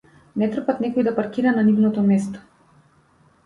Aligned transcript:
Не 0.43 0.47
трпат 0.55 0.81
некој 0.85 1.05
да 1.09 1.13
паркира 1.21 1.55
на 1.59 1.67
нивното 1.69 2.09
место. 2.11 2.45